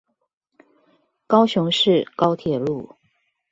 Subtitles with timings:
[1.27, 2.95] 高雄市高鐵路